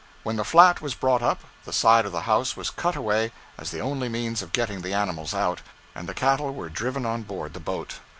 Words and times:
When 0.23 0.35
the 0.37 0.43
flat 0.43 0.81
was 0.81 0.95
brought 0.95 1.21
up, 1.21 1.41
the 1.63 1.71
side 1.71 2.07
of 2.07 2.11
the 2.11 2.21
house 2.21 2.57
was 2.57 2.71
cut 2.71 2.95
away 2.95 3.31
as 3.55 3.69
the 3.69 3.81
only 3.81 4.09
means 4.09 4.41
of 4.41 4.51
getting 4.51 4.81
the 4.81 4.93
animals 4.95 5.35
out, 5.35 5.61
and 5.93 6.09
the 6.09 6.15
cattle 6.15 6.51
were 6.55 6.69
driven 6.69 7.05
on 7.05 7.21
board 7.21 7.53
the 7.53 7.59
boat. 7.59 7.99